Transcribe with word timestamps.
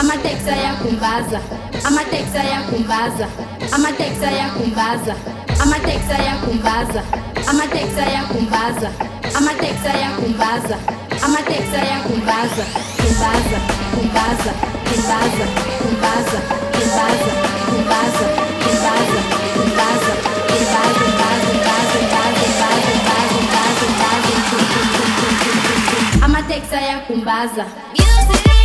amateksi 0.00 0.50
ayakumbaza 0.50 1.40
amateksi 1.88 2.36
ayakumbaza 2.38 3.26
amateksi 3.76 4.24
ayakumbaza 4.24 5.14
amateksi 5.62 6.12
ayakumbaza 6.18 7.02
amateksi 7.50 8.00
ayakumbaza 8.00 8.88
amateksi 9.38 9.86
ayakumbaza 9.94 10.76
amateksi 11.26 11.76
ayakumbaza 11.82 12.64
kumbaza 13.00 13.58
kumbaza 13.94 14.50
kumbaza 14.84 15.44
kumbaza 15.82 16.38
kumbaza 16.82 17.46
kumbaza 17.72 18.26
kumbaza 18.64 19.22
kumbaza 19.56 20.12
kumbaza 21.06 21.56
amateksi 26.24 26.74
ayakumbaza 26.74 27.64
kumbaza 27.66 28.55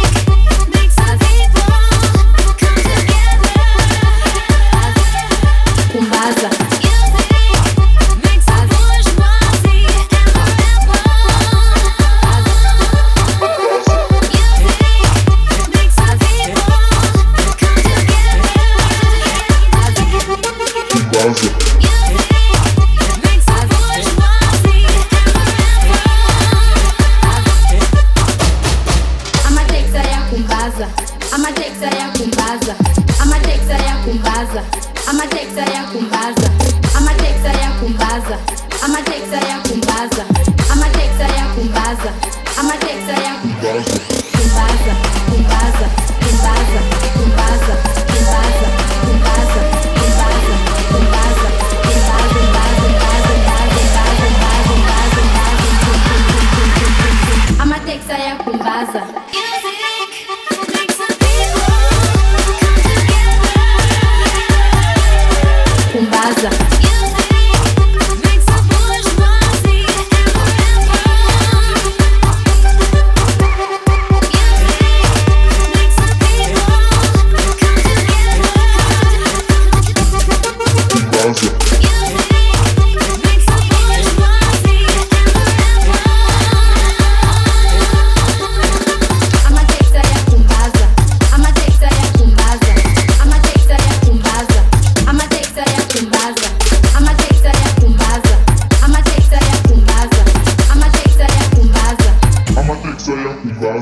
ayakumbaza 34.42 34.64
amateksi 35.10 35.60
ayakumbaza. 35.60 36.50
Amateksi 36.98 37.48
ayakumbaza. 37.48 38.38
Amateksi 38.86 39.36
ayakumbaza 39.36 39.81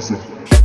对。 0.10 0.59